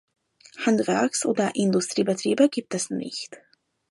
[0.65, 3.37] Handwerks- oder Industriebetriebe gibt es nicht.